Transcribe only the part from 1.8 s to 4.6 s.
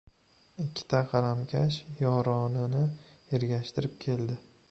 yoronini ergashtirib keldi.